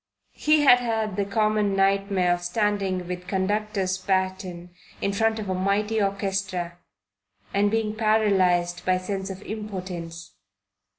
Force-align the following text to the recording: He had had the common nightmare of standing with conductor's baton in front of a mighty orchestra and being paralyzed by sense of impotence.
He 0.33 0.61
had 0.61 0.79
had 0.79 1.15
the 1.15 1.25
common 1.25 1.75
nightmare 1.75 2.33
of 2.33 2.41
standing 2.41 3.07
with 3.07 3.27
conductor's 3.27 3.99
baton 3.99 4.71
in 4.99 5.13
front 5.13 5.37
of 5.37 5.47
a 5.47 5.53
mighty 5.53 6.01
orchestra 6.01 6.79
and 7.53 7.69
being 7.69 7.93
paralyzed 7.95 8.83
by 8.83 8.97
sense 8.97 9.29
of 9.29 9.43
impotence. 9.43 10.33